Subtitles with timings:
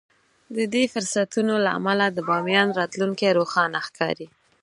[0.55, 4.27] د دې فرصتونو له امله د باميان راتلونکی روښانه ښکاري.